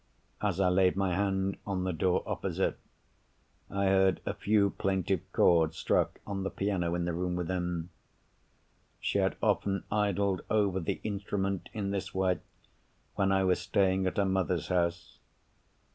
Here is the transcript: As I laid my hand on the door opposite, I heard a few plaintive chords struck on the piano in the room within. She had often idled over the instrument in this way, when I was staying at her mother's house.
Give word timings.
As 0.41 0.59
I 0.59 0.67
laid 0.69 0.95
my 0.95 1.13
hand 1.13 1.57
on 1.63 1.83
the 1.83 1.93
door 1.93 2.23
opposite, 2.25 2.79
I 3.69 3.85
heard 3.85 4.19
a 4.25 4.33
few 4.33 4.71
plaintive 4.71 5.19
chords 5.31 5.77
struck 5.77 6.19
on 6.25 6.41
the 6.41 6.49
piano 6.49 6.95
in 6.95 7.05
the 7.05 7.13
room 7.13 7.35
within. 7.35 7.89
She 8.99 9.19
had 9.19 9.35
often 9.43 9.83
idled 9.91 10.41
over 10.49 10.79
the 10.79 10.99
instrument 11.03 11.69
in 11.71 11.91
this 11.91 12.15
way, 12.15 12.39
when 13.13 13.31
I 13.31 13.43
was 13.43 13.59
staying 13.61 14.07
at 14.07 14.17
her 14.17 14.25
mother's 14.25 14.69
house. 14.69 15.19